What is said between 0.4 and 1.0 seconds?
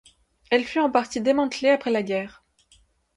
Elle fut en